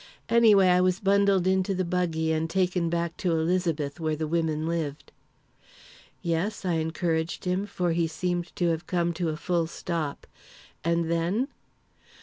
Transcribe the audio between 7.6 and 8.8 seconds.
for he seemed to